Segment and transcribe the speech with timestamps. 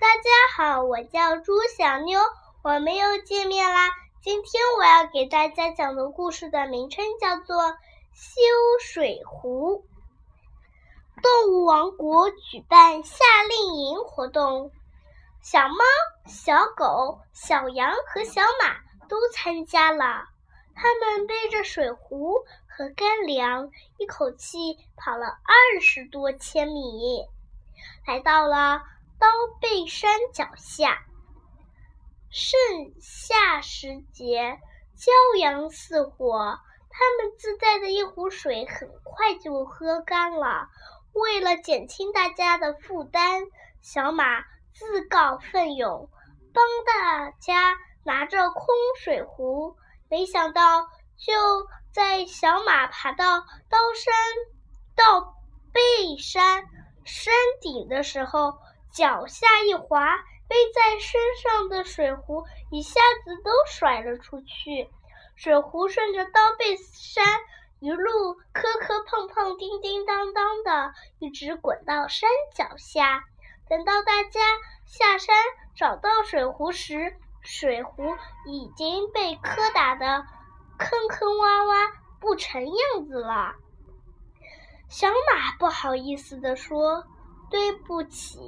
[0.00, 2.20] 大家好，我叫朱小妞，
[2.62, 3.90] 我们又见面啦。
[4.22, 7.56] 今天我要给大家讲的故事的名称叫做
[8.14, 8.40] 《修
[8.80, 9.82] 水壶》。
[11.20, 14.70] 动物王国举办夏令营活动，
[15.42, 15.84] 小猫、
[16.26, 18.76] 小狗、小羊和小马
[19.08, 20.28] 都参加了。
[20.76, 22.34] 他们背着水壶
[22.68, 27.26] 和干粮，一口气跑了二十多千米，
[28.06, 28.80] 来到了
[29.18, 29.26] 刀
[29.60, 31.04] 背山脚下。
[32.30, 32.58] 盛
[33.00, 34.58] 夏时节，
[34.96, 36.58] 骄阳似火，
[36.90, 40.68] 他们自带的一壶水很快就喝干了。
[41.12, 43.42] 为了减轻大家的负担，
[43.80, 44.42] 小马
[44.72, 46.10] 自告奋勇，
[46.52, 48.66] 帮大家拿着空
[49.00, 49.76] 水壶。
[50.08, 50.82] 没想到，
[51.16, 54.14] 就在小马爬到刀山、
[54.94, 55.34] 到
[55.72, 56.64] 背山
[57.04, 58.58] 山顶的时候，
[58.92, 60.16] 脚下一滑，
[60.48, 64.88] 背在身上的水壶一下子都甩了出去。
[65.36, 67.24] 水壶顺着刀背山
[67.78, 73.24] 一路磕磕碰碰、叮叮当当的，一直滚到山脚下。
[73.68, 74.40] 等到大家
[74.86, 75.36] 下山
[75.76, 78.16] 找到水壶时，水壶
[78.46, 80.26] 已经被磕打的
[80.76, 83.54] 坑坑洼洼，不成样子了。
[84.88, 87.04] 小马不好意思地说
[87.50, 88.40] ：“对不起，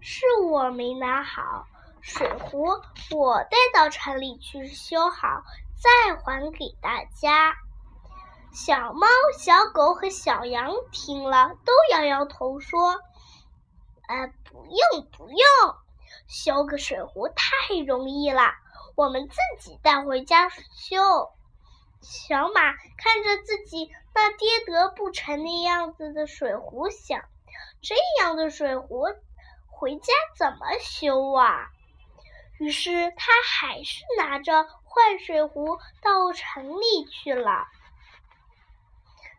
[0.00, 1.66] 是我没拿好
[2.00, 2.64] 水壶，
[3.14, 5.42] 我带到城里去修好，
[5.76, 7.54] 再还给大家。”
[8.52, 9.06] 小猫、
[9.38, 12.94] 小狗和小羊听了，都摇摇头说
[14.08, 15.38] ：“呃，不用，不用。”
[16.26, 18.54] 修个水壶太容易了，
[18.96, 21.30] 我们自己带回家修。
[22.00, 27.22] 小马看着自己那跌得不成那样子的水壶，想：
[27.82, 29.06] 这样的水壶
[29.80, 31.70] 回家怎么修啊？
[32.58, 37.66] 于是他还是拿着坏水壶到城里去了。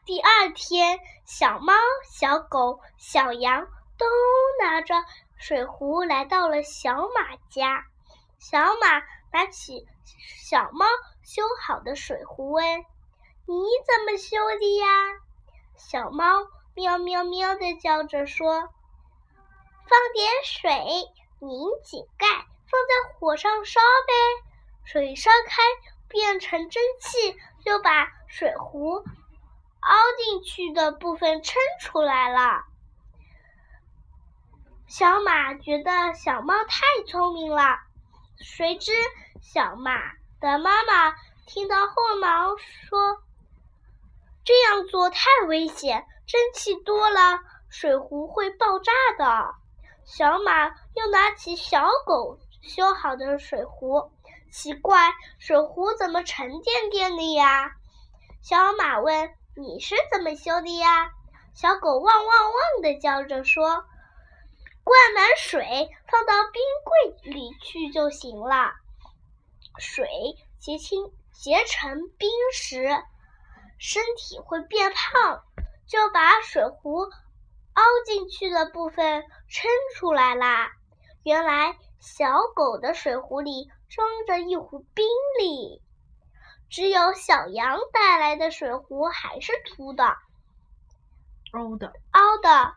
[0.03, 1.75] 第二天，小猫、
[2.09, 3.67] 小狗、小羊
[3.99, 4.07] 都
[4.59, 4.95] 拿着。
[5.37, 7.85] 水壶来到了小马家，
[8.39, 8.99] 小马
[9.31, 9.87] 拿起
[10.39, 10.87] 小猫
[11.23, 12.79] 修好的水壶，问
[13.45, 14.87] ：“你怎么修的呀？”
[15.77, 18.69] 小猫喵喵喵的叫着说
[19.91, 20.69] ：“放点水，
[21.39, 24.13] 拧紧盖，放在火上烧呗。
[24.85, 25.61] 水烧开
[26.07, 27.35] 变成蒸汽，
[27.65, 29.03] 就把水壶
[29.81, 32.63] 凹进去的部分撑出来了。”
[34.87, 37.77] 小马觉得小猫太聪明了，
[38.37, 38.93] 谁知
[39.41, 39.91] 小马
[40.39, 41.13] 的妈妈
[41.45, 43.21] 听到后忙说
[44.45, 49.55] ：“这样做太危险，蒸汽多了，水壶会爆炸的。”
[50.05, 54.11] 小马又拿起小狗修好的水壶，
[54.51, 57.71] 奇怪，水壶怎么沉甸甸的呀？
[58.41, 61.11] 小马问：“你是怎么修的呀？”
[61.53, 63.85] 小狗汪汪汪的叫着说。
[64.83, 68.73] 灌满水，放到冰柜里去就行了。
[69.77, 70.07] 水
[70.59, 72.89] 结清结成冰时，
[73.77, 75.43] 身体会变胖，
[75.87, 77.07] 就把水壶
[77.81, 80.71] 凹进去的部分撑出来啦。
[81.23, 85.03] 原来小狗的水壶里装着一壶冰
[85.39, 85.81] 粒，
[86.69, 90.03] 只有小羊带来的水壶还是凸的，
[91.53, 92.75] 凹的，凹的。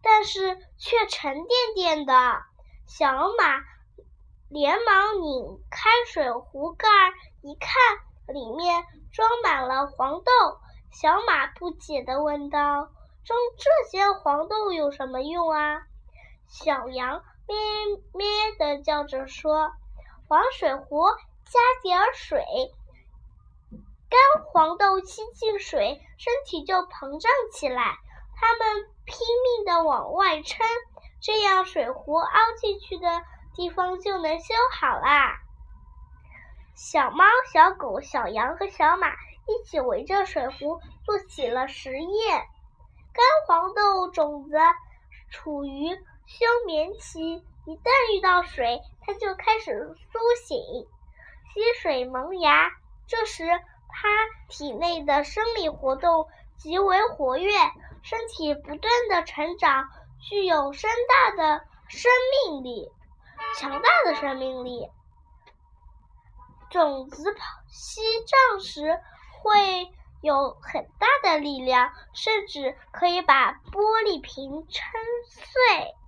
[0.00, 2.42] 但是却沉甸甸的，
[2.86, 3.62] 小马
[4.48, 7.12] 连忙拧开水壶盖儿，
[7.42, 7.70] 一看，
[8.32, 10.32] 里面装满了黄豆。
[10.92, 12.90] 小马不解地问道
[13.24, 15.82] ：“种这些黄豆有什么用啊？”
[16.48, 17.56] 小羊咩
[18.12, 18.28] 咩
[18.58, 19.72] 地叫着说
[20.28, 21.06] ：“往水壶
[21.44, 22.44] 加点儿水，
[24.10, 27.96] 干黄豆吸进水，身体就膨胀起来。”
[28.34, 30.66] 它们拼命地往外撑，
[31.20, 33.22] 这样水壶凹进去的
[33.54, 35.38] 地方就能修好啦。
[36.74, 39.12] 小猫、小狗、小羊和小马
[39.46, 42.44] 一起围着水壶做起了实验。
[43.12, 44.56] 干黄豆种子
[45.30, 45.94] 处于
[46.26, 50.58] 休眠期，一旦遇到水，它就开始苏醒、
[51.52, 52.70] 吸水萌芽。
[53.06, 53.46] 这时，
[53.88, 54.08] 它
[54.48, 57.52] 体内的生理活动极为活跃。
[58.02, 59.88] 身体不断的成长，
[60.20, 62.10] 具有深大的生
[62.48, 62.90] 命力，
[63.56, 64.90] 强大的生命力。
[66.68, 68.98] 种子跑吸胀时
[69.40, 74.92] 会有很大的力量，甚至可以把玻璃瓶撑
[75.26, 76.01] 碎。